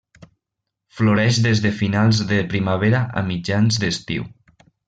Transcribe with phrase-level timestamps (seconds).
[0.99, 4.31] Floreix des de finals de primavera a mitjans d'estiu.